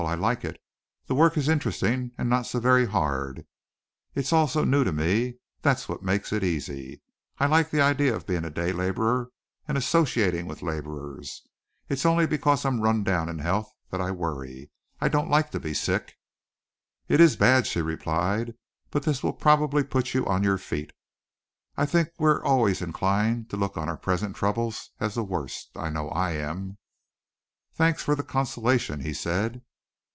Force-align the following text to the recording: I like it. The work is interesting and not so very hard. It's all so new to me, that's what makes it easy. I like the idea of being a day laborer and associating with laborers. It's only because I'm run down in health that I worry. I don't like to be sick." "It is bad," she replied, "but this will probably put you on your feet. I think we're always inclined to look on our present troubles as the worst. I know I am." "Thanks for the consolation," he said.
I 0.07 0.15
like 0.15 0.43
it. 0.43 0.59
The 1.05 1.13
work 1.13 1.37
is 1.37 1.47
interesting 1.47 2.11
and 2.17 2.27
not 2.27 2.47
so 2.47 2.59
very 2.59 2.87
hard. 2.87 3.45
It's 4.15 4.33
all 4.33 4.47
so 4.47 4.63
new 4.63 4.83
to 4.83 4.91
me, 4.91 5.35
that's 5.61 5.87
what 5.87 6.01
makes 6.01 6.33
it 6.33 6.43
easy. 6.43 7.03
I 7.37 7.45
like 7.45 7.69
the 7.69 7.81
idea 7.81 8.15
of 8.15 8.25
being 8.25 8.43
a 8.43 8.49
day 8.49 8.73
laborer 8.73 9.29
and 9.67 9.77
associating 9.77 10.47
with 10.47 10.63
laborers. 10.63 11.43
It's 11.87 12.03
only 12.03 12.25
because 12.25 12.65
I'm 12.65 12.81
run 12.81 13.03
down 13.03 13.29
in 13.29 13.37
health 13.37 13.71
that 13.91 14.01
I 14.01 14.09
worry. 14.09 14.71
I 14.99 15.07
don't 15.07 15.29
like 15.29 15.51
to 15.51 15.59
be 15.59 15.75
sick." 15.75 16.15
"It 17.07 17.21
is 17.21 17.35
bad," 17.35 17.67
she 17.67 17.79
replied, 17.79 18.55
"but 18.89 19.03
this 19.03 19.21
will 19.21 19.33
probably 19.33 19.83
put 19.83 20.15
you 20.15 20.25
on 20.25 20.41
your 20.43 20.57
feet. 20.57 20.93
I 21.77 21.85
think 21.85 22.09
we're 22.17 22.43
always 22.43 22.81
inclined 22.81 23.51
to 23.51 23.55
look 23.57 23.77
on 23.77 23.87
our 23.87 23.97
present 23.97 24.35
troubles 24.35 24.89
as 24.99 25.13
the 25.13 25.23
worst. 25.23 25.69
I 25.75 25.91
know 25.91 26.09
I 26.09 26.31
am." 26.31 26.79
"Thanks 27.75 28.01
for 28.01 28.15
the 28.15 28.23
consolation," 28.23 29.01
he 29.01 29.13
said. 29.13 29.61